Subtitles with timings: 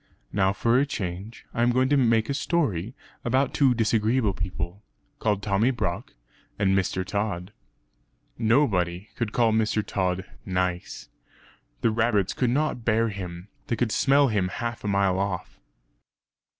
[0.33, 4.81] Now, for a change, I am going to make a story about two disagreeable people,
[5.19, 6.15] called Tommy Brock
[6.57, 7.05] and Mr.
[7.05, 7.53] Tod.
[8.35, 9.85] Nobody could call Mr.
[9.85, 11.07] Tod "nice."
[11.81, 15.59] The rabbits could not bear him; they could smell him half a mile off.